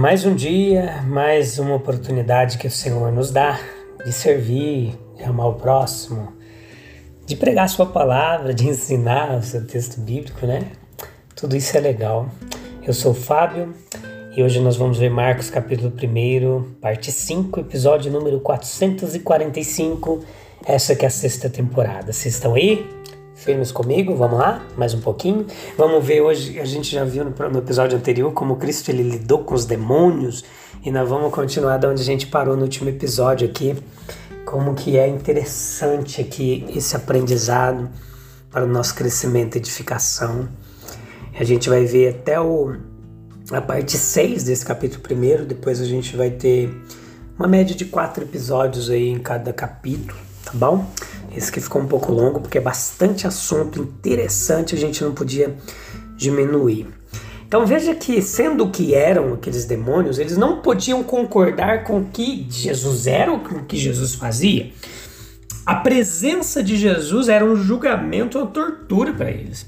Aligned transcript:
Mais 0.00 0.26
um 0.26 0.34
dia, 0.34 1.04
mais 1.06 1.56
uma 1.60 1.76
oportunidade 1.76 2.58
que 2.58 2.66
o 2.66 2.70
Senhor 2.70 3.12
nos 3.12 3.30
dá 3.30 3.60
de 4.04 4.12
servir, 4.12 4.98
de 5.16 5.22
amar 5.22 5.46
o 5.46 5.54
próximo, 5.54 6.32
de 7.24 7.36
pregar 7.36 7.68
sua 7.68 7.86
palavra, 7.86 8.52
de 8.52 8.66
ensinar 8.66 9.38
o 9.38 9.42
seu 9.42 9.64
texto 9.64 10.00
bíblico, 10.00 10.46
né? 10.46 10.72
Tudo 11.36 11.54
isso 11.54 11.76
é 11.76 11.80
legal. 11.80 12.28
Eu 12.82 12.92
sou 12.92 13.12
o 13.12 13.14
Fábio 13.14 13.72
e 14.36 14.42
hoje 14.42 14.58
nós 14.58 14.76
vamos 14.76 14.98
ver 14.98 15.10
Marcos 15.10 15.48
capítulo 15.48 15.92
1, 15.92 16.74
parte 16.80 17.12
5, 17.12 17.60
episódio 17.60 18.10
número 18.10 18.40
445. 18.40 20.24
Essa 20.66 20.96
que 20.96 21.04
é 21.04 21.08
a 21.08 21.10
sexta 21.10 21.48
temporada. 21.48 22.12
Vocês 22.12 22.34
estão 22.34 22.54
aí? 22.54 22.84
Firmes 23.34 23.72
comigo, 23.72 24.14
vamos 24.14 24.38
lá, 24.38 24.64
mais 24.76 24.94
um 24.94 25.00
pouquinho. 25.00 25.46
Vamos 25.76 26.04
ver 26.04 26.20
hoje, 26.20 26.58
a 26.60 26.64
gente 26.64 26.92
já 26.92 27.04
viu 27.04 27.24
no, 27.24 27.58
episódio 27.58 27.98
anterior 27.98 28.32
como 28.32 28.56
Cristo 28.56 28.90
ele 28.90 29.02
lidou 29.02 29.40
com 29.40 29.54
os 29.54 29.64
demônios 29.64 30.44
e 30.84 30.90
nós 30.90 31.08
vamos 31.08 31.32
continuar 31.32 31.78
da 31.78 31.88
onde 31.88 32.00
a 32.00 32.04
gente 32.04 32.26
parou 32.26 32.56
no 32.56 32.62
último 32.62 32.88
episódio 32.88 33.48
aqui, 33.48 33.76
como 34.44 34.74
que 34.74 34.96
é 34.96 35.08
interessante 35.08 36.20
aqui 36.20 36.64
esse 36.74 36.94
aprendizado 36.94 37.90
para 38.50 38.64
o 38.64 38.68
nosso 38.68 38.94
crescimento 38.94 39.56
e 39.56 39.58
edificação. 39.58 40.48
A 41.38 41.42
gente 41.42 41.68
vai 41.68 41.84
ver 41.84 42.10
até 42.10 42.40
o, 42.40 42.76
a 43.50 43.60
parte 43.60 43.96
6 43.96 44.44
desse 44.44 44.64
capítulo 44.64 45.02
primeiro, 45.02 45.44
depois 45.44 45.80
a 45.80 45.84
gente 45.84 46.16
vai 46.16 46.30
ter 46.30 46.72
uma 47.36 47.48
média 47.48 47.74
de 47.74 47.84
quatro 47.86 48.22
episódios 48.22 48.88
aí 48.90 49.08
em 49.08 49.18
cada 49.18 49.52
capítulo, 49.52 50.16
tá 50.44 50.52
bom? 50.54 50.86
Esse 51.36 51.50
que 51.50 51.60
ficou 51.60 51.82
um 51.82 51.86
pouco 51.86 52.12
longo 52.12 52.40
porque 52.40 52.58
é 52.58 52.60
bastante 52.60 53.26
assunto 53.26 53.80
interessante, 53.80 54.74
a 54.74 54.78
gente 54.78 55.02
não 55.02 55.12
podia 55.12 55.54
diminuir. 56.16 56.86
Então 57.46 57.66
veja 57.66 57.94
que, 57.94 58.20
sendo 58.20 58.64
o 58.64 58.70
que 58.70 58.94
eram 58.94 59.34
aqueles 59.34 59.64
demônios, 59.64 60.18
eles 60.18 60.36
não 60.36 60.60
podiam 60.60 61.02
concordar 61.02 61.84
com 61.84 62.00
o 62.00 62.04
que 62.04 62.46
Jesus 62.48 63.06
era 63.06 63.30
ou 63.30 63.40
com 63.40 63.56
o 63.56 63.64
que 63.64 63.76
Jesus 63.76 64.14
fazia. 64.14 64.72
A 65.64 65.76
presença 65.76 66.62
de 66.62 66.76
Jesus 66.76 67.28
era 67.28 67.44
um 67.44 67.56
julgamento, 67.56 68.38
uma 68.38 68.46
tortura 68.46 69.12
para 69.12 69.30
eles. 69.30 69.66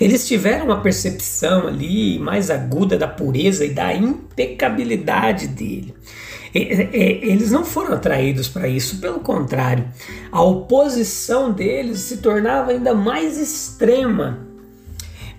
Eles 0.00 0.26
tiveram 0.26 0.66
uma 0.66 0.80
percepção 0.80 1.68
ali 1.68 2.18
mais 2.18 2.50
aguda 2.50 2.98
da 2.98 3.08
pureza 3.08 3.64
e 3.64 3.70
da 3.70 3.94
impecabilidade 3.94 5.48
dele. 5.48 5.94
Eles 6.54 7.50
não 7.50 7.64
foram 7.64 7.94
atraídos 7.94 8.48
para 8.48 8.68
isso, 8.68 8.98
pelo 8.98 9.20
contrário, 9.20 9.88
a 10.30 10.42
oposição 10.42 11.50
deles 11.50 12.00
se 12.00 12.18
tornava 12.18 12.72
ainda 12.72 12.94
mais 12.94 13.38
extrema. 13.38 14.46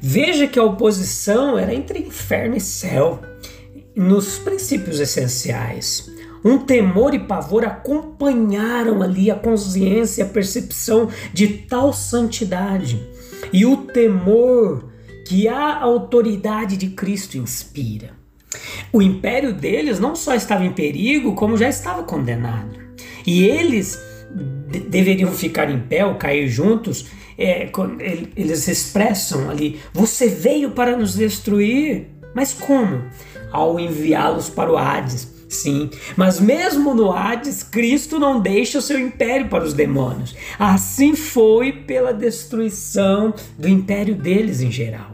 Veja 0.02 0.48
que 0.48 0.60
a 0.60 0.64
oposição 0.64 1.58
era 1.58 1.74
entre 1.74 2.00
inferno 2.00 2.58
e 2.58 2.60
céu, 2.60 3.22
nos 3.96 4.40
princípios 4.40 5.00
essenciais. 5.00 6.12
Um 6.44 6.58
temor 6.58 7.14
e 7.14 7.20
pavor 7.20 7.64
acompanharam 7.64 9.02
ali 9.02 9.32
a 9.32 9.36
consciência 9.36 10.22
e 10.22 10.26
a 10.26 10.30
percepção 10.30 11.10
de 11.32 11.48
tal 11.48 11.94
santidade. 11.94 13.08
E 13.54 13.66
o 13.66 13.78
temor 13.78 14.92
que 15.26 15.48
a 15.48 15.80
autoridade 15.80 16.76
de 16.76 16.90
Cristo 16.90 17.38
inspira. 17.38 18.23
O 18.92 19.02
império 19.02 19.54
deles 19.54 20.00
não 20.00 20.16
só 20.16 20.36
estava 20.36 20.66
em 20.66 20.72
perigo, 20.72 21.36
como 21.36 21.58
já 21.58 21.70
estava 21.70 22.04
condenado. 22.04 22.78
E 23.26 23.44
eles 23.44 24.00
deveriam 24.90 25.32
ficar 25.32 25.70
em 25.70 25.80
pé 25.80 26.06
ou 26.06 26.16
cair 26.16 26.48
juntos. 26.48 27.08
É, 27.38 27.70
eles 28.36 28.68
expressam 28.68 29.50
ali: 29.50 29.80
Você 29.94 30.28
veio 30.28 30.72
para 30.72 30.98
nos 30.98 31.16
destruir. 31.16 32.08
Mas 32.34 32.54
como? 32.54 33.04
Ao 33.52 33.80
enviá-los 33.80 34.50
para 34.50 34.72
o 34.72 34.78
Hades. 34.78 35.32
Sim, 35.54 35.92
mas 36.18 36.40
mesmo 36.40 36.96
no 36.96 37.12
Hades, 37.12 37.62
Cristo 37.62 38.18
não 38.18 38.42
deixa 38.42 38.80
o 38.80 38.82
seu 38.82 39.00
império 39.00 39.50
para 39.50 39.64
os 39.64 39.74
demônios. 39.74 40.36
Assim 40.58 41.16
foi 41.16 41.72
pela 41.72 42.12
destruição 42.12 43.36
do 43.56 43.70
império 43.70 44.16
deles 44.16 44.62
em 44.62 44.72
geral. 44.72 45.13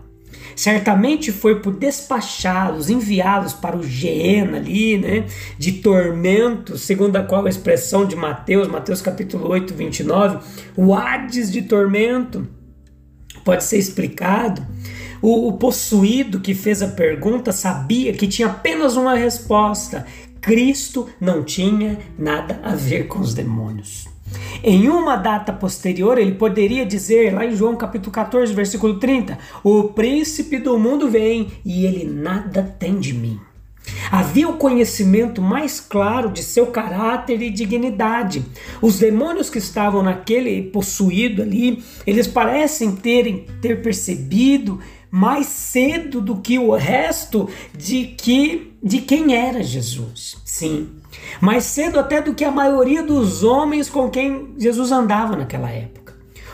Certamente 0.59 1.31
foi 1.31 1.61
por 1.61 1.71
despachá-los, 1.71 2.89
enviá-los 2.89 3.53
para 3.53 3.77
o 3.77 3.81
Geena 3.81 4.57
ali, 4.57 4.97
né, 4.97 5.25
de 5.57 5.71
tormento, 5.71 6.77
segundo 6.77 7.15
a 7.15 7.23
qual 7.23 7.45
a 7.45 7.49
expressão 7.49 8.05
de 8.05 8.13
Mateus, 8.13 8.67
Mateus 8.67 9.01
capítulo 9.01 9.47
8, 9.47 9.73
29, 9.73 10.39
o 10.75 10.93
Hades 10.93 11.49
de 11.49 11.61
tormento, 11.61 12.45
pode 13.45 13.63
ser 13.63 13.77
explicado. 13.77 14.61
O, 15.21 15.47
o 15.47 15.53
possuído 15.53 16.41
que 16.41 16.53
fez 16.53 16.81
a 16.81 16.89
pergunta 16.89 17.53
sabia 17.53 18.11
que 18.11 18.27
tinha 18.27 18.49
apenas 18.49 18.97
uma 18.97 19.15
resposta: 19.15 20.05
Cristo 20.41 21.07
não 21.21 21.41
tinha 21.41 21.97
nada 22.17 22.59
a 22.61 22.75
ver 22.75 23.07
com 23.07 23.19
os 23.19 23.33
demônios. 23.33 24.08
Em 24.63 24.89
uma 24.89 25.15
data 25.15 25.53
posterior, 25.53 26.17
ele 26.17 26.33
poderia 26.33 26.85
dizer, 26.85 27.33
lá 27.33 27.45
em 27.45 27.55
João 27.55 27.75
capítulo 27.75 28.11
14, 28.11 28.53
versículo 28.53 28.99
30, 28.99 29.37
o 29.63 29.85
príncipe 29.85 30.57
do 30.57 30.77
mundo 30.77 31.09
vem 31.09 31.47
e 31.63 31.85
ele 31.85 32.03
nada 32.05 32.63
tem 32.77 32.99
de 32.99 33.13
mim. 33.13 33.39
Havia 34.11 34.47
o 34.47 34.57
conhecimento 34.57 35.41
mais 35.41 35.79
claro 35.79 36.29
de 36.29 36.43
seu 36.43 36.67
caráter 36.67 37.41
e 37.41 37.49
dignidade. 37.49 38.45
Os 38.81 38.99
demônios 38.99 39.49
que 39.49 39.57
estavam 39.57 40.03
naquele 40.03 40.63
possuído 40.63 41.41
ali, 41.41 41.83
eles 42.05 42.27
parecem 42.27 42.95
terem 42.95 43.45
ter 43.61 43.81
percebido 43.81 44.79
mais 45.11 45.47
cedo 45.47 46.21
do 46.21 46.37
que 46.37 46.59
o 46.59 46.75
resto 46.75 47.49
de 47.75 48.05
que 48.05 48.73
de 48.81 48.99
quem 48.99 49.35
era 49.35 49.63
Jesus. 49.63 50.37
Sim, 50.45 50.87
mais 51.41 51.65
cedo 51.65 51.99
até 51.99 52.21
do 52.21 52.33
que 52.33 52.43
a 52.43 52.51
maioria 52.51 53.03
dos 53.03 53.43
homens 53.43 53.89
com 53.89 54.09
quem 54.09 54.53
Jesus 54.57 54.91
andava 54.91 55.35
naquela 55.35 55.69
época. 55.69 55.99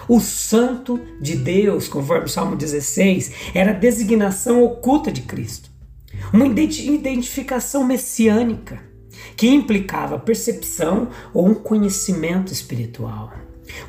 O 0.08 0.20
santo 0.20 1.00
de 1.20 1.36
Deus, 1.36 1.88
conforme 1.88 2.26
o 2.26 2.30
Salmo 2.30 2.56
16, 2.56 3.32
era 3.54 3.72
a 3.72 3.76
designação 3.76 4.64
oculta 4.64 5.12
de 5.12 5.22
Cristo. 5.22 5.70
Uma 6.32 6.46
identificação 6.46 7.84
messiânica 7.84 8.80
que 9.36 9.48
implicava 9.48 10.20
percepção 10.20 11.10
ou 11.34 11.48
um 11.48 11.54
conhecimento 11.54 12.54
espiritual. 12.54 13.34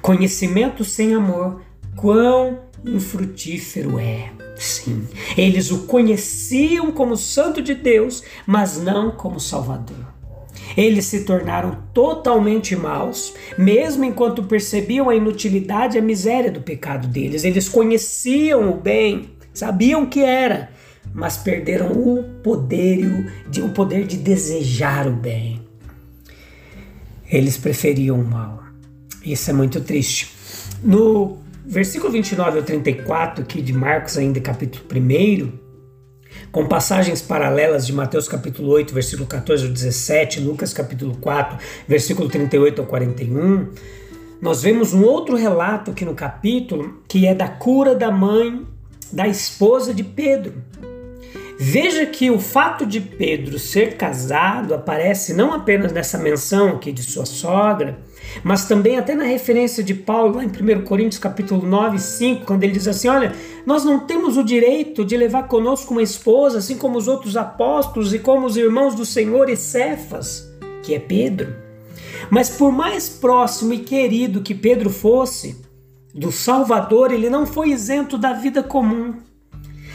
Conhecimento 0.01 0.85
sem 0.85 1.15
amor, 1.15 1.61
quão 1.95 2.61
infrutífero 2.85 3.99
é. 3.99 4.33
Sim, 4.57 5.07
eles 5.37 5.71
o 5.71 5.81
conheciam 5.87 6.91
como 6.91 7.17
Santo 7.17 7.61
de 7.61 7.75
Deus, 7.75 8.23
mas 8.47 8.79
não 8.79 9.11
como 9.11 9.39
Salvador. 9.39 10.16
Eles 10.77 11.07
se 11.07 11.25
tornaram 11.25 11.79
totalmente 11.95 12.77
maus, 12.77 13.33
mesmo 13.57 14.05
enquanto 14.05 14.43
percebiam 14.43 15.09
a 15.09 15.17
inutilidade 15.17 15.97
e 15.97 16.01
a 16.01 16.03
miséria 16.03 16.51
do 16.51 16.61
pecado 16.61 17.09
deles. 17.09 17.45
Eles 17.45 17.69
conheciam 17.69 18.71
o 18.71 18.75
bem, 18.75 19.31
sabiam 19.55 20.03
o 20.03 20.07
que 20.07 20.21
era, 20.21 20.71
mas 21.15 21.39
perderam 21.39 21.93
o 21.93 22.23
poder, 22.43 23.33
o 23.65 23.69
poder 23.71 24.07
de 24.07 24.19
desejar 24.19 25.09
o 25.09 25.13
bem. 25.13 25.63
Eles 27.31 27.57
preferiam 27.57 28.21
o 28.21 28.25
mal. 28.25 28.63
Isso 29.25 29.51
é 29.51 29.53
muito 29.53 29.81
triste. 29.81 30.31
No 30.83 31.39
versículo 31.65 32.13
29 32.13 32.59
ao 32.59 32.65
34, 32.65 33.43
aqui 33.43 33.61
de 33.61 33.73
Marcos, 33.73 34.17
ainda 34.17 34.41
capítulo 34.41 34.85
1, 34.93 35.66
com 36.57 36.65
passagens 36.65 37.21
paralelas 37.21 37.87
de 37.87 37.93
Mateus 37.93 38.27
capítulo 38.27 38.71
8, 38.71 38.95
versículo 38.95 39.29
14 39.29 39.67
ao 39.67 39.71
17, 39.71 40.41
Lucas 40.41 40.73
capítulo 40.73 41.15
4, 41.21 41.59
versículo 41.87 42.31
38 42.31 42.81
ao 42.81 42.87
41, 42.87 43.69
nós 44.41 44.63
vemos 44.63 44.95
um 44.95 45.05
outro 45.05 45.37
relato 45.37 45.91
aqui 45.91 46.03
no 46.03 46.15
capítulo 46.15 47.03
que 47.07 47.27
é 47.27 47.35
da 47.35 47.47
cura 47.47 47.95
da 47.95 48.11
mãe 48.11 48.67
da 49.13 49.29
esposa 49.29 49.93
de 49.93 50.03
Pedro. 50.03 50.55
Veja 51.61 52.07
que 52.07 52.31
o 52.31 52.39
fato 52.39 52.87
de 52.87 53.03
Pedro 53.03 53.59
ser 53.59 53.99
casado 53.99 54.73
aparece 54.73 55.35
não 55.35 55.53
apenas 55.53 55.93
nessa 55.93 56.17
menção 56.17 56.71
aqui 56.71 56.91
de 56.91 57.03
sua 57.03 57.27
sogra, 57.27 57.99
mas 58.43 58.67
também 58.67 58.97
até 58.97 59.15
na 59.15 59.25
referência 59.25 59.83
de 59.83 59.95
Paulo 59.95 60.37
lá 60.37 60.45
em 60.45 60.49
1 60.49 60.85
Coríntios 60.85 61.19
capítulo 61.19 61.67
9, 61.67 61.99
5, 61.99 62.45
quando 62.45 62.63
ele 62.63 62.73
diz 62.73 62.89
assim: 62.89 63.09
olha, 63.09 63.35
nós 63.65 63.85
não 63.85 64.01
temos 64.01 64.37
o 64.37 64.45
direito 64.45 65.05
de 65.05 65.17
levar 65.17 65.49
conosco 65.49 65.93
uma 65.93 66.03
esposa, 66.03 66.59
assim 66.59 66.77
como 66.77 66.99
os 66.99 67.09
outros 67.09 67.37
apóstolos 67.37 68.15
e 68.15 68.19
como 68.19 68.47
os 68.47 68.57
irmãos 68.57 68.95
do 68.95 69.05
Senhor 69.05 69.49
e 69.49 69.57
Cefas, 69.57 70.49
que 70.83 70.95
é 70.95 70.99
Pedro. 70.99 71.55
Mas 72.31 72.51
por 72.51 72.73
mais 72.73 73.09
próximo 73.09 73.73
e 73.73 73.79
querido 73.79 74.43
que 74.43 74.55
Pedro 74.55 74.91
fosse 74.91 75.65
do 76.15 76.33
Salvador, 76.33 77.13
ele 77.13 77.29
não 77.29 77.45
foi 77.45 77.71
isento 77.71 78.17
da 78.17 78.33
vida 78.33 78.63
comum. 78.63 79.15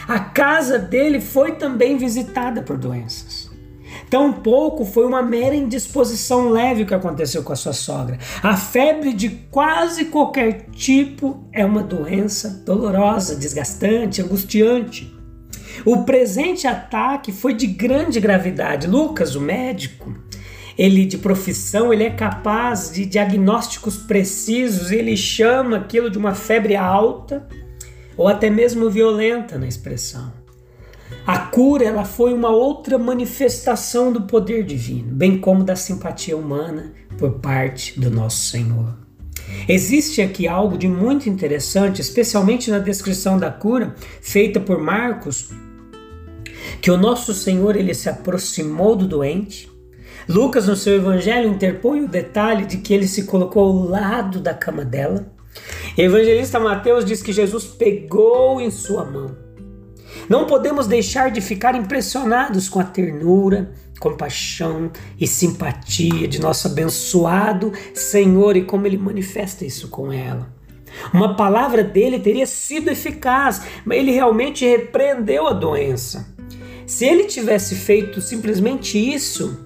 A 0.08 0.20
casa 0.20 0.78
dele 0.78 1.20
foi 1.20 1.54
também 1.54 1.98
visitada 1.98 2.62
por 2.62 2.78
doenças. 2.78 3.41
Tampouco 4.12 4.84
foi 4.84 5.06
uma 5.06 5.22
mera 5.22 5.56
indisposição 5.56 6.50
leve 6.50 6.84
que 6.84 6.94
aconteceu 6.94 7.44
com 7.44 7.54
a 7.54 7.56
sua 7.56 7.72
sogra. 7.72 8.20
A 8.44 8.58
febre 8.58 9.14
de 9.14 9.30
quase 9.50 10.06
qualquer 10.06 10.66
tipo 10.74 11.48
é 11.54 11.66
uma 11.66 11.82
doença 11.82 12.62
dolorosa, 12.66 13.38
desgastante, 13.38 14.22
angustiante. 14.22 15.16
O 15.86 16.04
presente 16.04 16.68
ataque 16.68 17.32
foi 17.32 17.54
de 17.54 17.66
grande 17.66 18.20
gravidade. 18.20 18.86
Lucas, 18.86 19.34
o 19.38 19.40
médico, 19.40 20.14
ele 20.78 21.06
de 21.06 21.18
profissão, 21.18 21.94
ele 21.94 22.04
é 22.04 22.10
capaz 22.10 22.92
de 22.92 23.06
diagnósticos 23.06 23.96
precisos, 23.96 24.92
ele 24.92 25.16
chama 25.16 25.78
aquilo 25.78 26.10
de 26.10 26.18
uma 26.18 26.36
febre 26.36 26.76
alta 26.76 27.48
ou 28.18 28.28
até 28.28 28.50
mesmo 28.50 28.90
violenta 28.90 29.58
na 29.58 29.68
expressão. 29.68 30.41
A 31.26 31.38
cura 31.38 31.86
ela 31.86 32.04
foi 32.04 32.34
uma 32.34 32.50
outra 32.50 32.98
manifestação 32.98 34.12
do 34.12 34.24
poder 34.24 34.64
divino, 34.64 35.14
bem 35.14 35.38
como 35.38 35.64
da 35.64 35.76
simpatia 35.76 36.36
humana 36.36 36.94
por 37.18 37.40
parte 37.40 38.00
do 38.00 38.10
nosso 38.10 38.50
Senhor. 38.50 38.98
Existe 39.68 40.22
aqui 40.22 40.48
algo 40.48 40.78
de 40.78 40.88
muito 40.88 41.30
interessante, 41.30 42.02
especialmente 42.02 42.72
na 42.72 42.80
descrição 42.80 43.38
da 43.38 43.52
cura 43.52 43.96
feita 44.22 44.60
por 44.60 44.80
Marcos, 44.80 45.50
que 46.82 46.90
o 46.90 46.98
nosso 46.98 47.34
Senhor 47.34 47.76
ele 47.76 47.94
se 47.94 48.10
aproximou 48.10 48.96
do 48.96 49.08
doente. 49.08 49.70
Lucas 50.28 50.68
no 50.68 50.76
seu 50.76 50.96
evangelho 50.96 51.50
interpõe 51.50 52.02
o 52.02 52.08
detalhe 52.08 52.66
de 52.66 52.78
que 52.78 52.94
ele 52.94 53.08
se 53.08 53.24
colocou 53.24 53.64
ao 53.64 53.90
lado 53.90 54.40
da 54.40 54.54
cama 54.54 54.84
dela. 54.84 55.32
Evangelista 55.98 56.60
Mateus 56.60 57.06
diz 57.06 57.22
que 57.22 57.34
Jesus 57.34 57.66
pegou 57.66 58.60
em 58.60 58.72
sua 58.72 59.06
mão 59.06 59.51
não 60.32 60.46
podemos 60.46 60.88
deixar 60.88 61.30
de 61.30 61.42
ficar 61.42 61.76
impressionados 61.76 62.70
com 62.70 62.80
a 62.80 62.86
ternura, 62.86 63.74
compaixão 64.00 64.90
e 65.20 65.28
simpatia 65.28 66.26
de 66.26 66.40
nosso 66.40 66.68
abençoado 66.68 67.74
Senhor 67.94 68.56
e 68.56 68.64
como 68.64 68.88
ele 68.88 68.98
manifesta 68.98 69.66
isso 69.66 69.90
com 69.90 70.10
ela. 70.10 70.48
Uma 71.14 71.36
palavra 71.36 71.84
dele 71.84 72.18
teria 72.18 72.46
sido 72.46 72.90
eficaz, 72.90 73.64
mas 73.84 73.98
ele 73.98 74.12
realmente 74.12 74.66
repreendeu 74.66 75.48
a 75.48 75.52
doença. 75.52 76.34
Se 76.88 77.04
ele 77.04 77.26
tivesse 77.26 77.76
feito 77.76 78.22
simplesmente 78.22 78.98
isso, 78.98 79.60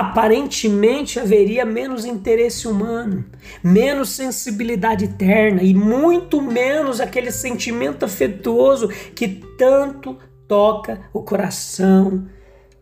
aparentemente 0.00 1.20
haveria 1.20 1.64
menos 1.64 2.04
interesse 2.04 2.66
humano, 2.66 3.24
menos 3.62 4.10
sensibilidade 4.10 5.04
eterna 5.04 5.62
e 5.62 5.72
muito 5.72 6.42
menos 6.42 7.00
aquele 7.00 7.30
sentimento 7.30 8.04
afetuoso 8.04 8.88
que 8.88 9.28
tanto 9.56 10.18
toca 10.48 11.02
o 11.12 11.22
coração 11.22 12.26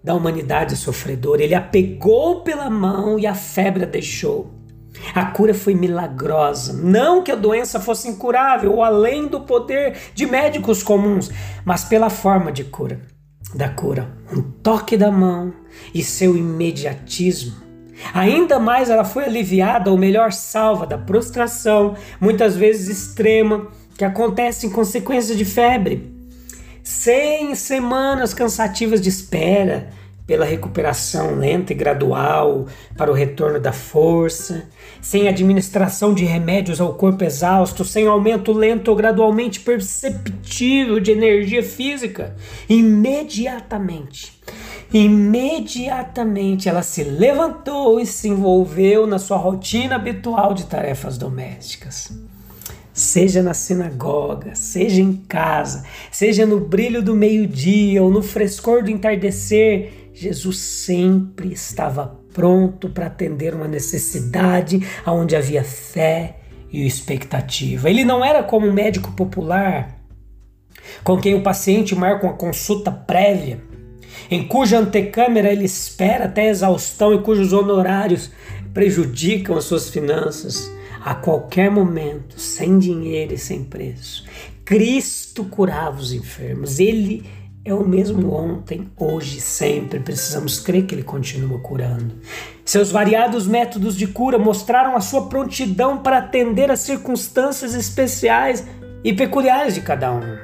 da 0.03 0.15
humanidade 0.15 0.75
sofredora. 0.75 1.43
Ele 1.43 1.55
a 1.55 1.61
pegou 1.61 2.41
pela 2.43 2.71
mão 2.71 3.19
e 3.19 3.27
a 3.27 3.35
febre 3.35 3.85
a 3.85 3.87
deixou. 3.87 4.51
A 5.15 5.27
cura 5.27 5.53
foi 5.53 5.75
milagrosa. 5.75 6.73
Não 6.73 7.23
que 7.23 7.31
a 7.31 7.37
doença 7.37 7.79
fosse 7.79 8.09
incurável 8.09 8.73
ou 8.73 8.83
além 8.83 9.27
do 9.27 9.41
poder 9.41 9.99
de 10.15 10.25
médicos 10.25 10.83
comuns, 10.83 11.31
mas 11.63 11.85
pela 11.85 12.09
forma 12.09 12.51
de 12.51 12.65
cura 12.65 13.13
da 13.55 13.69
cura, 13.69 14.09
um 14.33 14.43
toque 14.43 14.97
da 14.97 15.11
mão 15.11 15.53
e 15.95 16.03
seu 16.03 16.37
imediatismo. 16.37 17.63
Ainda 18.13 18.59
mais 18.59 18.91
ela 18.91 19.05
foi 19.05 19.25
aliviada, 19.25 19.91
ou 19.91 19.99
melhor, 19.99 20.33
salva 20.33 20.87
da 20.87 20.99
prostração, 20.99 21.95
muitas 22.21 22.57
vezes 22.57 22.89
extrema, 22.89 23.69
que 23.97 24.05
acontece 24.05 24.67
em 24.67 24.71
consequência 24.71 25.37
de 25.37 25.45
febre. 25.45 26.11
Sem 26.83 27.55
semanas 27.55 28.35
cansativas 28.35 29.01
de 29.01 29.09
espera, 29.09 29.91
pela 30.27 30.45
recuperação 30.45 31.37
lenta 31.37 31.73
e 31.73 31.77
gradual 31.77 32.67
para 32.97 33.11
o 33.11 33.15
retorno 33.15 33.61
da 33.61 33.73
força, 33.73 34.65
sem 35.03 35.29
administração 35.29 36.15
de 36.15 36.25
remédios 36.25 36.81
ao 36.81 36.95
corpo 36.95 37.25
exausto, 37.25 37.85
sem 37.85 38.07
aumento 38.07 38.53
lento 38.53 38.89
ou 38.89 38.97
gradualmente 38.97 39.59
perceptível 39.59 41.01
de 41.01 41.11
energia 41.11 41.61
física, 41.61 42.37
imediatamente, 42.69 44.41
imediatamente 44.95 46.69
ela 46.69 46.85
se 46.85 47.03
levantou 47.03 47.99
e 47.99 48.07
se 48.07 48.29
envolveu 48.29 49.05
na 49.05 49.19
sua 49.19 49.37
rotina 49.37 49.97
habitual 49.97 50.55
de 50.55 50.67
tarefas 50.67 51.19
domésticas. 51.19 52.13
Seja 52.95 53.43
na 53.43 53.55
sinagoga, 53.55 54.55
seja 54.55 55.01
em 55.01 55.15
casa, 55.15 55.85
seja 56.13 56.47
no 56.47 56.61
brilho 56.61 57.03
do 57.03 57.17
meio-dia 57.17 58.03
ou 58.03 58.11
no 58.11 58.23
frescor 58.23 58.85
do 58.85 58.91
entardecer, 58.91 60.11
Jesus 60.15 60.59
sempre 60.59 61.53
estava 61.53 62.22
pronto 62.33 62.89
para 62.89 63.07
atender 63.07 63.55
uma 63.55 63.69
necessidade 63.69 64.81
onde 65.07 65.37
havia 65.37 65.63
fé 65.63 66.37
e 66.71 66.87
expectativa. 66.87 67.91
Ele 67.91 68.05
não 68.05 68.25
era 68.25 68.43
como 68.43 68.67
um 68.67 68.73
médico 68.73 69.13
popular 69.13 70.03
com 71.05 71.19
quem 71.19 71.35
o 71.35 71.43
paciente 71.43 71.95
marca 71.95 72.27
uma 72.27 72.37
consulta 72.37 72.91
prévia, 72.91 73.61
em 74.31 74.47
cuja 74.47 74.79
antecâmara 74.79 75.53
ele 75.53 75.65
espera 75.65 76.25
até 76.25 76.49
exaustão 76.49 77.15
e 77.15 77.23
cujos 77.23 77.53
honorários 77.53 78.31
prejudicam 78.73 79.57
as 79.57 79.65
suas 79.65 79.91
finanças 79.91 80.71
a 81.05 81.15
qualquer 81.15 81.71
momento, 81.71 82.39
sem 82.39 82.79
dinheiro 82.79 83.35
e 83.35 83.39
sem 83.39 83.65
preço. 83.65 84.25
Cristo 84.65 85.45
curava 85.45 85.99
os 85.99 86.13
enfermos, 86.13 86.79
ele 86.79 87.25
é 87.65 87.73
o 87.73 87.87
mesmo 87.87 88.35
ontem, 88.35 88.91
hoje, 88.99 89.41
sempre. 89.41 90.01
Precisamos 90.01 90.59
crer 90.59 90.85
que 90.85 90.95
ele 90.95 91.05
continua 91.05 91.61
curando. 91.61 92.17
Seus 92.65 92.91
variados 92.91 93.47
métodos 93.47 93.97
de 93.97 94.07
cura 94.09 94.39
mostraram 94.39 94.97
a 94.97 95.01
sua 95.01 95.29
prontidão 95.29 95.99
para 95.99 96.19
atender 96.19 96.71
às 96.71 96.81
circunstâncias 96.81 97.75
especiais 97.75 98.67
e 99.05 99.13
peculiares 99.13 99.75
de 99.75 99.81
cada 99.81 100.13
um. 100.13 100.39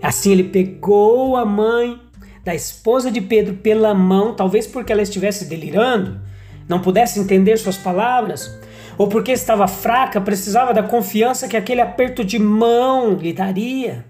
Assim, 0.00 0.30
ele 0.30 0.44
pegou 0.44 1.36
a 1.36 1.44
mãe 1.44 2.00
da 2.44 2.54
esposa 2.54 3.10
de 3.10 3.20
Pedro 3.20 3.54
pela 3.54 3.92
mão, 3.92 4.34
talvez 4.34 4.66
porque 4.66 4.92
ela 4.92 5.02
estivesse 5.02 5.44
delirando, 5.44 6.20
não 6.68 6.80
pudesse 6.80 7.18
entender 7.18 7.56
suas 7.56 7.76
palavras, 7.76 8.56
ou 8.96 9.08
porque 9.08 9.32
estava 9.32 9.66
fraca, 9.66 10.20
precisava 10.20 10.72
da 10.72 10.84
confiança 10.84 11.48
que 11.48 11.56
aquele 11.56 11.80
aperto 11.80 12.24
de 12.24 12.38
mão 12.38 13.14
lhe 13.14 13.32
daria. 13.32 14.04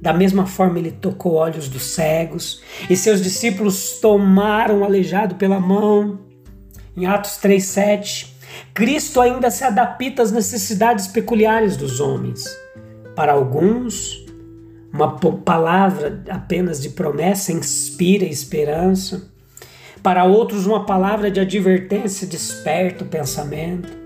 Da 0.00 0.12
mesma 0.14 0.46
forma, 0.46 0.78
ele 0.78 0.90
tocou 0.90 1.34
olhos 1.34 1.68
dos 1.68 1.82
cegos 1.82 2.62
e 2.88 2.96
seus 2.96 3.20
discípulos 3.22 4.00
tomaram 4.00 4.80
o 4.80 4.84
aleijado 4.84 5.34
pela 5.34 5.60
mão. 5.60 6.20
Em 6.96 7.06
Atos 7.06 7.32
3,7, 7.32 8.28
Cristo 8.72 9.20
ainda 9.20 9.50
se 9.50 9.62
adapta 9.62 10.22
às 10.22 10.32
necessidades 10.32 11.06
peculiares 11.06 11.76
dos 11.76 12.00
homens. 12.00 12.44
Para 13.14 13.32
alguns, 13.32 14.24
uma 14.92 15.16
palavra 15.18 16.22
apenas 16.30 16.80
de 16.80 16.90
promessa 16.90 17.52
inspira 17.52 18.24
esperança. 18.24 19.30
Para 20.02 20.24
outros, 20.24 20.66
uma 20.66 20.86
palavra 20.86 21.30
de 21.30 21.40
advertência 21.40 22.26
desperta 22.26 23.04
o 23.04 23.08
pensamento. 23.08 24.00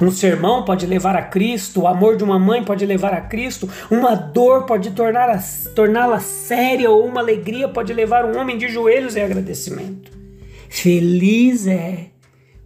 Um 0.00 0.10
sermão 0.10 0.64
pode 0.64 0.86
levar 0.86 1.16
a 1.16 1.22
Cristo, 1.22 1.82
o 1.82 1.86
amor 1.86 2.16
de 2.16 2.24
uma 2.24 2.38
mãe 2.38 2.62
pode 2.62 2.84
levar 2.84 3.14
a 3.14 3.20
Cristo, 3.20 3.68
uma 3.90 4.14
dor 4.14 4.64
pode 4.64 4.90
torná-la 4.90 5.42
torná 5.74 6.18
séria 6.20 6.90
ou 6.90 7.06
uma 7.06 7.20
alegria 7.20 7.68
pode 7.68 7.92
levar 7.92 8.24
um 8.24 8.38
homem 8.38 8.58
de 8.58 8.68
joelhos 8.68 9.16
em 9.16 9.22
agradecimento. 9.22 10.10
Feliz 10.68 11.66
é 11.66 12.08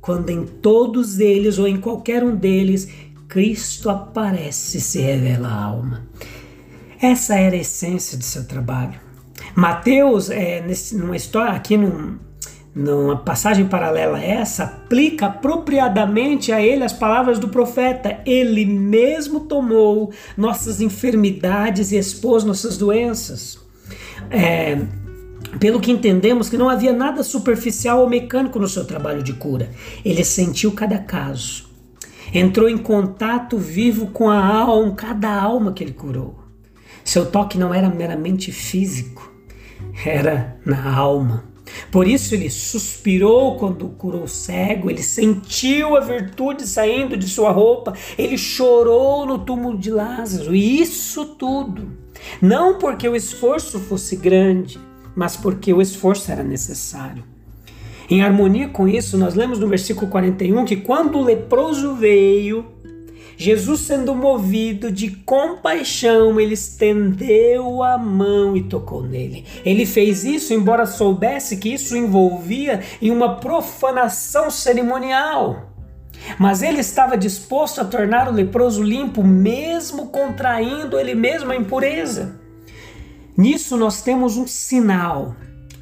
quando 0.00 0.30
em 0.30 0.44
todos 0.44 1.20
eles 1.20 1.58
ou 1.58 1.68
em 1.68 1.76
qualquer 1.76 2.24
um 2.24 2.34
deles 2.34 2.88
Cristo 3.28 3.88
aparece 3.88 4.78
e 4.78 4.80
se 4.80 5.00
revela 5.00 5.48
a 5.48 5.64
alma. 5.64 6.08
Essa 7.00 7.36
era 7.36 7.54
a 7.54 7.60
essência 7.60 8.18
de 8.18 8.24
seu 8.24 8.44
trabalho. 8.44 8.98
Mateus, 9.54 10.30
é, 10.30 10.60
nesse, 10.60 10.96
numa 10.96 11.16
história 11.16 11.52
aqui 11.52 11.76
num, 11.76 12.18
numa 12.74 13.16
passagem 13.16 13.66
paralela 13.66 14.18
a 14.18 14.24
essa, 14.24 14.64
aplica 14.64 15.26
apropriadamente 15.26 16.52
a 16.52 16.60
ele 16.60 16.84
as 16.84 16.92
palavras 16.92 17.38
do 17.38 17.48
profeta. 17.48 18.20
Ele 18.24 18.64
mesmo 18.64 19.40
tomou 19.40 20.12
nossas 20.36 20.80
enfermidades 20.80 21.92
e 21.92 21.96
expôs 21.96 22.44
nossas 22.44 22.76
doenças. 22.76 23.58
é, 24.30 24.78
pelo 25.58 25.80
que 25.80 25.90
entendemos 25.90 26.48
que 26.48 26.56
não 26.56 26.68
havia 26.68 26.92
nada 26.92 27.22
superficial 27.22 28.00
ou 28.00 28.08
mecânico 28.08 28.58
no 28.58 28.68
seu 28.68 28.84
trabalho 28.84 29.22
de 29.22 29.32
cura. 29.32 29.70
Ele 30.04 30.24
sentiu 30.24 30.72
cada 30.72 30.98
caso, 30.98 31.68
entrou 32.32 32.68
em 32.68 32.78
contato 32.78 33.58
vivo 33.58 34.08
com 34.08 34.28
a 34.28 34.44
alma, 34.44 34.94
cada 34.94 35.32
alma 35.32 35.72
que 35.72 35.82
ele 35.82 35.92
curou. 35.92 36.38
Seu 37.04 37.26
toque 37.26 37.58
não 37.58 37.74
era 37.74 37.88
meramente 37.88 38.52
físico, 38.52 39.32
era 40.04 40.56
na 40.64 40.94
alma. 40.94 41.44
Por 41.90 42.06
isso 42.06 42.34
ele 42.34 42.48
suspirou 42.48 43.56
quando 43.56 43.88
curou 43.88 44.22
o 44.24 44.28
cego, 44.28 44.90
ele 44.90 45.02
sentiu 45.02 45.96
a 45.96 46.00
virtude 46.00 46.66
saindo 46.66 47.16
de 47.16 47.28
sua 47.28 47.50
roupa, 47.50 47.94
ele 48.16 48.38
chorou 48.38 49.26
no 49.26 49.38
túmulo 49.38 49.76
de 49.76 49.90
Lázaro. 49.90 50.54
E 50.54 50.80
isso 50.80 51.24
tudo, 51.24 51.90
não 52.40 52.78
porque 52.78 53.08
o 53.08 53.16
esforço 53.16 53.80
fosse 53.80 54.14
grande, 54.16 54.78
mas 55.16 55.36
porque 55.36 55.72
o 55.72 55.82
esforço 55.82 56.30
era 56.30 56.44
necessário. 56.44 57.24
Em 58.08 58.22
harmonia 58.22 58.68
com 58.68 58.88
isso, 58.88 59.16
nós 59.16 59.34
lemos 59.34 59.58
no 59.58 59.68
versículo 59.68 60.10
41 60.10 60.64
que 60.64 60.76
quando 60.76 61.18
o 61.18 61.22
leproso 61.22 61.94
veio, 61.94 62.66
Jesus, 63.40 63.80
sendo 63.80 64.14
movido 64.14 64.92
de 64.92 65.12
compaixão, 65.12 66.38
ele 66.38 66.52
estendeu 66.52 67.82
a 67.82 67.96
mão 67.96 68.54
e 68.54 68.64
tocou 68.64 69.02
nele. 69.02 69.46
Ele 69.64 69.86
fez 69.86 70.24
isso, 70.24 70.52
embora 70.52 70.84
soubesse 70.84 71.56
que 71.56 71.72
isso 71.72 71.96
envolvia 71.96 72.82
em 73.00 73.10
uma 73.10 73.36
profanação 73.36 74.50
cerimonial. 74.50 75.70
Mas 76.38 76.60
ele 76.60 76.80
estava 76.80 77.16
disposto 77.16 77.80
a 77.80 77.84
tornar 77.86 78.28
o 78.28 78.32
leproso 78.32 78.82
limpo, 78.82 79.24
mesmo 79.24 80.08
contraindo 80.08 81.00
ele 81.00 81.14
mesmo 81.14 81.50
a 81.50 81.56
impureza. 81.56 82.38
Nisso 83.34 83.74
nós 83.74 84.02
temos 84.02 84.36
um 84.36 84.46
sinal 84.46 85.34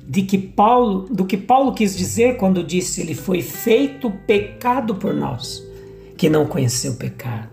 de 0.07 0.23
que 0.23 0.39
Paulo, 0.39 1.09
do 1.11 1.27
que 1.27 1.37
Paulo 1.37 1.75
quis 1.75 1.97
dizer 1.97 2.37
quando 2.37 2.63
disse 2.63 3.01
ele 3.01 3.17
foi 3.17 3.43
feito 3.43 4.13
pecado 4.29 4.95
por 4.95 5.13
nós 5.13 5.67
que 6.19 6.29
não 6.29 6.47
conheceu 6.47 6.93
o 6.93 6.97
pecado. 6.97 7.49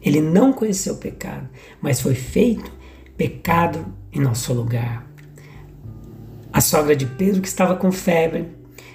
Ele 0.00 0.20
não 0.20 0.52
conheceu 0.52 0.94
o 0.94 0.98
pecado, 0.98 1.48
mas 1.82 2.00
foi 2.00 2.14
feito 2.14 2.70
pecado 3.16 3.84
em 4.12 4.20
nosso 4.20 4.54
lugar. 4.54 5.04
A 6.52 6.60
sogra 6.60 6.94
de 6.94 7.04
Pedro, 7.04 7.42
que 7.42 7.48
estava 7.48 7.74
com 7.74 7.90
febre, 7.90 8.48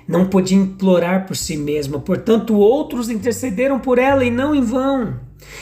não 0.08 0.28
podia 0.28 0.58
implorar 0.58 1.28
por 1.28 1.36
si 1.36 1.58
mesma, 1.58 2.00
portanto, 2.00 2.56
outros 2.56 3.10
intercederam 3.10 3.80
por 3.80 4.00
ela 4.00 4.24
e 4.24 4.32
não 4.32 4.56
em 4.56 4.62
vão. 4.62 5.20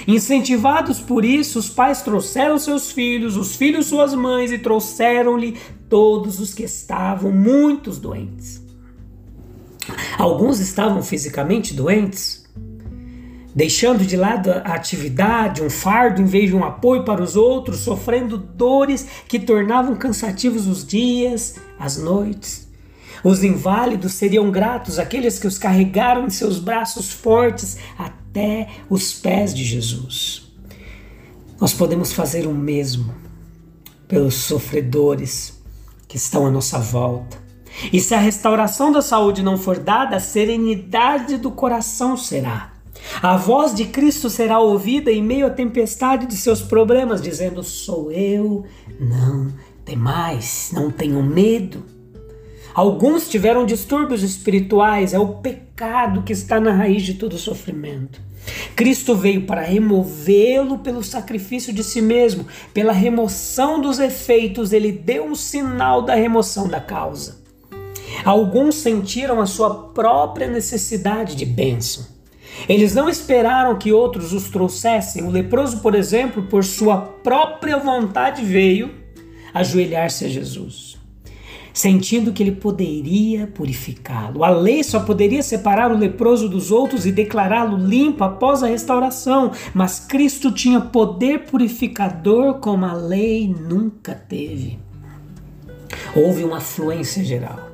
Incentivados 0.07 0.99
por 0.99 1.25
isso, 1.25 1.57
os 1.57 1.69
pais 1.69 2.03
trouxeram 2.03 2.59
seus 2.59 2.91
filhos, 2.91 3.35
os 3.35 3.55
filhos 3.55 3.87
suas 3.87 4.13
mães, 4.13 4.51
e 4.51 4.59
trouxeram-lhe 4.59 5.57
todos 5.89 6.39
os 6.39 6.53
que 6.53 6.63
estavam 6.63 7.31
muitos 7.31 7.97
doentes. 7.97 8.61
Alguns 10.17 10.59
estavam 10.59 11.01
fisicamente 11.01 11.73
doentes, 11.73 12.38
deixando 13.53 14.05
de 14.05 14.15
lado 14.15 14.51
a 14.51 14.73
atividade, 14.73 15.61
um 15.61 15.69
fardo 15.69 16.21
em 16.21 16.25
vez 16.25 16.49
de 16.49 16.55
um 16.55 16.63
apoio 16.63 17.03
para 17.03 17.21
os 17.21 17.35
outros, 17.35 17.79
sofrendo 17.79 18.37
dores 18.37 19.07
que 19.27 19.39
tornavam 19.39 19.95
cansativos 19.95 20.67
os 20.67 20.85
dias, 20.85 21.55
as 21.77 21.97
noites. 21.97 22.67
Os 23.23 23.43
inválidos 23.43 24.13
seriam 24.13 24.49
gratos 24.49 24.97
àqueles 24.97 25.39
que 25.39 25.47
os 25.47 25.57
carregaram 25.57 26.25
em 26.25 26.29
seus 26.29 26.59
braços 26.59 27.11
fortes 27.11 27.77
até 27.97 28.69
os 28.89 29.13
pés 29.13 29.53
de 29.53 29.63
Jesus. 29.63 30.49
Nós 31.59 31.73
podemos 31.73 32.13
fazer 32.13 32.47
o 32.47 32.53
mesmo 32.53 33.13
pelos 34.07 34.35
sofredores 34.35 35.59
que 36.07 36.15
estão 36.17 36.45
à 36.45 36.51
nossa 36.51 36.79
volta. 36.79 37.37
E 37.91 37.99
se 37.99 38.15
a 38.15 38.19
restauração 38.19 38.91
da 38.91 39.01
saúde 39.01 39.43
não 39.43 39.57
for 39.57 39.77
dada, 39.77 40.15
a 40.15 40.19
serenidade 40.19 41.37
do 41.37 41.51
coração 41.51 42.17
será. 42.17 42.78
A 43.21 43.35
voz 43.37 43.73
de 43.73 43.85
Cristo 43.85 44.29
será 44.29 44.59
ouvida 44.59 45.11
em 45.11 45.21
meio 45.21 45.47
à 45.47 45.49
tempestade 45.49 46.25
de 46.25 46.35
seus 46.35 46.61
problemas, 46.61 47.21
dizendo: 47.21 47.63
Sou 47.63 48.11
eu, 48.11 48.65
não 48.99 49.51
temais, 49.83 50.69
não 50.71 50.91
tenham 50.91 51.23
medo. 51.23 51.83
Alguns 52.73 53.27
tiveram 53.27 53.65
distúrbios 53.65 54.21
espirituais, 54.21 55.13
é 55.13 55.19
o 55.19 55.35
pecado 55.35 56.21
que 56.21 56.31
está 56.31 56.59
na 56.59 56.71
raiz 56.71 57.03
de 57.03 57.15
todo 57.15 57.37
sofrimento. 57.37 58.21
Cristo 58.75 59.15
veio 59.15 59.45
para 59.45 59.61
removê-lo 59.61 60.77
pelo 60.79 61.03
sacrifício 61.03 61.73
de 61.73 61.83
si 61.83 62.01
mesmo, 62.01 62.45
pela 62.73 62.93
remoção 62.93 63.81
dos 63.81 63.99
efeitos, 63.99 64.71
ele 64.71 64.91
deu 64.91 65.25
um 65.25 65.35
sinal 65.35 66.01
da 66.03 66.15
remoção 66.15 66.67
da 66.67 66.79
causa. 66.79 67.39
Alguns 68.23 68.75
sentiram 68.75 69.41
a 69.41 69.45
sua 69.45 69.89
própria 69.89 70.47
necessidade 70.47 71.35
de 71.35 71.45
bênção. 71.45 72.05
Eles 72.67 72.93
não 72.93 73.09
esperaram 73.09 73.77
que 73.77 73.91
outros 73.91 74.33
os 74.33 74.49
trouxessem. 74.49 75.23
O 75.23 75.29
leproso, 75.29 75.79
por 75.79 75.95
exemplo, 75.95 76.43
por 76.43 76.63
sua 76.63 76.97
própria 76.97 77.77
vontade 77.77 78.43
veio 78.43 78.91
ajoelhar-se 79.53 80.25
a 80.25 80.29
Jesus, 80.29 80.97
sentindo 81.73 82.31
que 82.31 82.43
ele 82.43 82.51
poderia 82.51 83.47
purificá-lo. 83.47 84.43
A 84.43 84.49
lei 84.49 84.83
só 84.83 84.99
poderia 84.99 85.41
separar 85.41 85.91
o 85.91 85.97
leproso 85.97 86.47
dos 86.47 86.71
outros 86.71 87.05
e 87.05 87.11
declará-lo 87.11 87.77
limpo 87.77 88.23
após 88.23 88.61
a 88.61 88.67
restauração, 88.67 89.51
mas 89.73 89.99
Cristo 89.99 90.51
tinha 90.51 90.81
poder 90.81 91.45
purificador 91.45 92.55
como 92.55 92.85
a 92.85 92.93
lei 92.93 93.47
nunca 93.47 94.13
teve. 94.13 94.77
Houve 96.15 96.43
uma 96.43 96.57
afluência 96.57 97.23
geral 97.23 97.68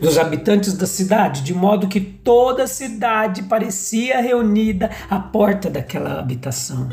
dos 0.00 0.18
habitantes 0.18 0.74
da 0.74 0.86
cidade, 0.86 1.42
de 1.42 1.54
modo 1.54 1.88
que 1.88 2.00
toda 2.00 2.64
a 2.64 2.68
cidade 2.68 3.44
parecia 3.44 4.20
reunida 4.20 4.90
à 5.08 5.18
porta 5.18 5.68
daquela 5.68 6.18
habitação, 6.18 6.88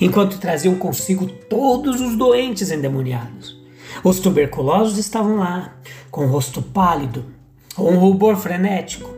enquanto 0.00 0.38
traziam 0.38 0.74
consigo 0.76 1.26
todos 1.26 2.00
os 2.00 2.16
doentes 2.16 2.70
endemoniados. 2.70 3.62
Os 4.02 4.18
tuberculosos 4.20 4.98
estavam 4.98 5.36
lá, 5.36 5.74
com 6.10 6.26
o 6.26 6.30
rosto 6.30 6.60
pálido, 6.60 7.26
ou 7.76 7.92
um 7.92 7.98
rubor 7.98 8.36
frenético. 8.36 9.14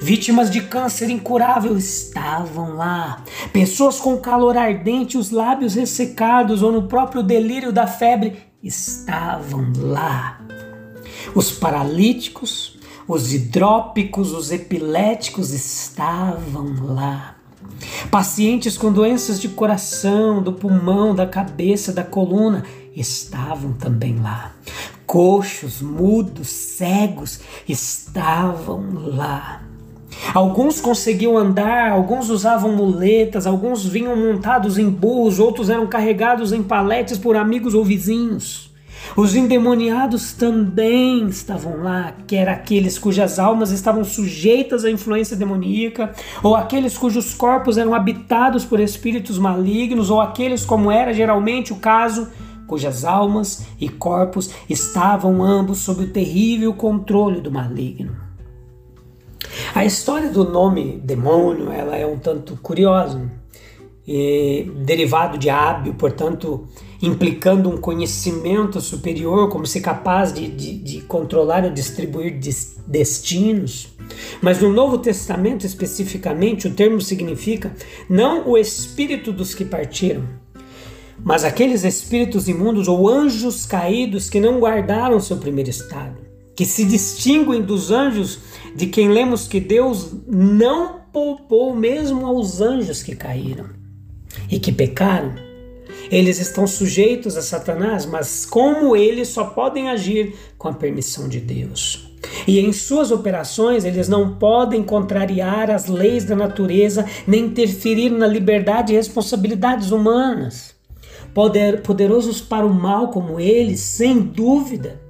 Vítimas 0.00 0.50
de 0.50 0.62
câncer 0.62 1.10
incurável 1.10 1.76
estavam 1.76 2.76
lá. 2.76 3.24
Pessoas 3.52 3.98
com 3.98 4.16
calor 4.18 4.56
ardente, 4.56 5.18
os 5.18 5.30
lábios 5.30 5.74
ressecados 5.74 6.62
ou 6.62 6.70
no 6.70 6.82
próprio 6.82 7.22
delírio 7.22 7.72
da 7.72 7.86
febre 7.86 8.38
estavam 8.62 9.72
lá. 9.76 10.39
Os 11.34 11.50
paralíticos, 11.50 12.78
os 13.06 13.32
hidrópicos, 13.32 14.32
os 14.32 14.50
epiléticos 14.50 15.52
estavam 15.52 16.94
lá. 16.94 17.36
Pacientes 18.10 18.76
com 18.76 18.92
doenças 18.92 19.40
de 19.40 19.48
coração, 19.48 20.42
do 20.42 20.52
pulmão, 20.52 21.14
da 21.14 21.26
cabeça, 21.26 21.92
da 21.92 22.04
coluna 22.04 22.64
estavam 22.94 23.72
também 23.72 24.20
lá. 24.20 24.52
Coxos, 25.06 25.80
mudos, 25.80 26.48
cegos 26.48 27.40
estavam 27.68 28.84
lá. 28.94 29.62
Alguns 30.34 30.80
conseguiam 30.80 31.36
andar, 31.36 31.90
alguns 31.90 32.28
usavam 32.30 32.74
muletas, 32.74 33.46
alguns 33.46 33.84
vinham 33.84 34.14
montados 34.16 34.76
em 34.76 34.88
burros, 34.88 35.38
outros 35.38 35.70
eram 35.70 35.86
carregados 35.86 36.52
em 36.52 36.62
paletes 36.62 37.16
por 37.16 37.36
amigos 37.36 37.74
ou 37.74 37.84
vizinhos. 37.84 38.69
Os 39.16 39.34
endemoniados 39.34 40.32
também 40.32 41.26
estavam 41.26 41.82
lá, 41.82 42.14
que 42.26 42.36
eram 42.36 42.52
aqueles 42.52 42.98
cujas 42.98 43.38
almas 43.38 43.70
estavam 43.70 44.04
sujeitas 44.04 44.84
à 44.84 44.90
influência 44.90 45.36
demoníaca, 45.36 46.12
ou 46.42 46.54
aqueles 46.54 46.96
cujos 46.96 47.34
corpos 47.34 47.76
eram 47.76 47.94
habitados 47.94 48.64
por 48.64 48.78
espíritos 48.80 49.38
malignos, 49.38 50.10
ou 50.10 50.20
aqueles, 50.20 50.64
como 50.64 50.90
era 50.90 51.12
geralmente 51.12 51.72
o 51.72 51.76
caso, 51.76 52.28
cujas 52.66 53.04
almas 53.04 53.66
e 53.80 53.88
corpos 53.88 54.50
estavam 54.68 55.42
ambos 55.42 55.78
sob 55.78 56.04
o 56.04 56.10
terrível 56.10 56.72
controle 56.72 57.40
do 57.40 57.50
maligno. 57.50 58.16
A 59.74 59.84
história 59.84 60.30
do 60.30 60.44
nome 60.44 61.00
demônio 61.04 61.70
ela 61.72 61.96
é 61.96 62.06
um 62.06 62.18
tanto 62.18 62.56
curiosa, 62.62 63.28
e, 64.06 64.70
derivado 64.84 65.38
de 65.38 65.50
hábil, 65.50 65.94
portanto, 65.94 66.66
implicando 67.02 67.70
um 67.70 67.76
conhecimento 67.76 68.80
superior, 68.80 69.48
como 69.48 69.66
ser 69.66 69.80
capaz 69.80 70.32
de, 70.32 70.48
de, 70.48 70.76
de 70.76 71.00
controlar 71.02 71.64
e 71.64 71.70
distribuir 71.70 72.38
destinos. 72.86 73.88
Mas 74.42 74.60
no 74.60 74.72
Novo 74.72 74.98
Testamento, 74.98 75.64
especificamente, 75.64 76.68
o 76.68 76.74
termo 76.74 77.00
significa 77.00 77.74
não 78.08 78.48
o 78.48 78.58
espírito 78.58 79.32
dos 79.32 79.54
que 79.54 79.64
partiram, 79.64 80.24
mas 81.22 81.44
aqueles 81.44 81.84
espíritos 81.84 82.48
imundos 82.48 82.88
ou 82.88 83.08
anjos 83.08 83.64
caídos 83.64 84.28
que 84.28 84.40
não 84.40 84.58
guardaram 84.58 85.20
seu 85.20 85.36
primeiro 85.36 85.70
estado, 85.70 86.18
que 86.54 86.64
se 86.64 86.84
distinguem 86.84 87.62
dos 87.62 87.90
anjos 87.90 88.40
de 88.74 88.86
quem 88.86 89.08
lemos 89.08 89.46
que 89.46 89.60
Deus 89.60 90.12
não 90.26 91.00
poupou 91.12 91.74
mesmo 91.74 92.26
aos 92.26 92.60
anjos 92.60 93.02
que 93.02 93.16
caíram 93.16 93.66
e 94.50 94.58
que 94.58 94.72
pecaram 94.72 95.49
Eles 96.10 96.40
estão 96.40 96.66
sujeitos 96.66 97.36
a 97.36 97.42
Satanás, 97.42 98.04
mas 98.04 98.44
como 98.44 98.96
eles 98.96 99.28
só 99.28 99.44
podem 99.44 99.88
agir 99.88 100.34
com 100.58 100.68
a 100.68 100.72
permissão 100.72 101.28
de 101.28 101.38
Deus. 101.38 102.10
E 102.46 102.58
em 102.58 102.72
suas 102.72 103.10
operações, 103.10 103.84
eles 103.84 104.08
não 104.08 104.34
podem 104.36 104.82
contrariar 104.82 105.70
as 105.70 105.86
leis 105.86 106.24
da 106.24 106.34
natureza 106.34 107.06
nem 107.26 107.44
interferir 107.44 108.10
na 108.10 108.26
liberdade 108.26 108.92
e 108.92 108.96
responsabilidades 108.96 109.90
humanas. 109.90 110.74
Poder, 111.32 111.82
poderosos 111.82 112.40
para 112.40 112.66
o 112.66 112.74
mal 112.74 113.10
como 113.10 113.38
eles, 113.38 113.80
sem 113.80 114.18
dúvida, 114.18 115.00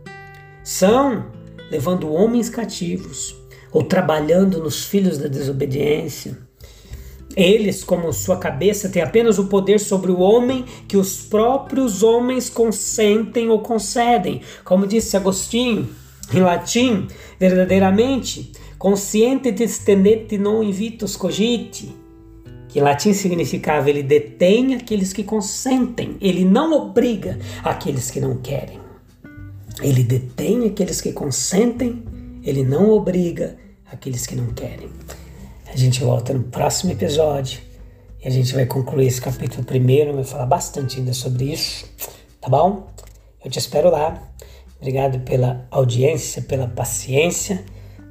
são 0.62 1.24
levando 1.70 2.12
homens 2.12 2.50
cativos 2.50 3.34
ou 3.72 3.82
trabalhando 3.82 4.62
nos 4.62 4.84
filhos 4.84 5.16
da 5.16 5.28
desobediência. 5.28 6.49
Eles, 7.36 7.84
como 7.84 8.12
sua 8.12 8.36
cabeça, 8.36 8.88
têm 8.88 9.02
apenas 9.02 9.38
o 9.38 9.46
poder 9.46 9.78
sobre 9.78 10.10
o 10.10 10.18
homem 10.18 10.64
que 10.88 10.96
os 10.96 11.22
próprios 11.22 12.02
homens 12.02 12.50
consentem 12.50 13.48
ou 13.48 13.60
concedem. 13.60 14.40
Como 14.64 14.86
disse 14.86 15.16
Agostinho, 15.16 15.88
em 16.32 16.40
latim, 16.40 17.06
verdadeiramente, 17.38 18.52
consciente 18.78 19.52
tenete 19.84 20.38
non 20.38 20.62
invitus 20.62 21.16
cogite, 21.16 21.94
que 22.68 22.78
em 22.78 22.82
latim 22.82 23.12
significava 23.12 23.90
ele 23.90 24.02
detém 24.02 24.74
aqueles 24.74 25.12
que 25.12 25.24
consentem, 25.24 26.16
ele 26.20 26.44
não 26.44 26.72
obriga 26.72 27.38
aqueles 27.62 28.10
que 28.10 28.20
não 28.20 28.36
querem. 28.38 28.78
Ele 29.82 30.02
detém 30.02 30.66
aqueles 30.66 31.00
que 31.00 31.12
consentem, 31.12 32.02
ele 32.42 32.62
não 32.62 32.90
obriga 32.90 33.56
aqueles 33.90 34.26
que 34.26 34.36
não 34.36 34.46
querem. 34.48 34.88
A 35.72 35.76
gente 35.76 36.02
volta 36.02 36.34
no 36.34 36.42
próximo 36.44 36.92
episódio 36.92 37.60
e 38.22 38.26
a 38.26 38.30
gente 38.30 38.52
vai 38.54 38.66
concluir 38.66 39.06
esse 39.06 39.20
capítulo 39.20 39.64
primeiro, 39.64 40.12
vai 40.14 40.24
falar 40.24 40.46
bastante 40.46 40.98
ainda 40.98 41.12
sobre 41.12 41.52
isso, 41.52 41.86
tá 42.40 42.48
bom? 42.48 42.88
Eu 43.44 43.50
te 43.50 43.58
espero 43.58 43.90
lá. 43.90 44.20
Obrigado 44.78 45.20
pela 45.20 45.66
audiência, 45.70 46.42
pela 46.42 46.66
paciência. 46.66 47.64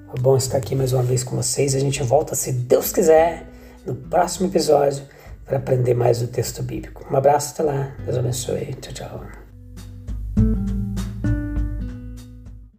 Foi 0.08 0.20
bom 0.22 0.38
estar 0.38 0.58
aqui 0.58 0.74
mais 0.74 0.94
uma 0.94 1.04
vez 1.04 1.24
com 1.24 1.36
vocês. 1.36 1.75
A 1.75 1.80
gente 1.80 2.01
volta, 2.01 2.34
se 2.34 2.51
Deus 2.51 2.92
quiser, 2.92 3.46
no 3.86 3.94
próximo 3.94 4.48
episódio 4.48 5.04
para 5.46 5.58
aprender 5.58 5.96
mais 5.96 6.20
do 6.20 6.28
texto 6.28 6.63
bíblico. 6.63 7.06
Um 7.12 7.18
abraço, 7.18 7.54
até 7.54 7.63
lá. 7.63 7.96
Deus 8.06 8.18
abençoe. 8.18 8.75
Tchau, 8.82 8.94
tchau. 8.94 9.38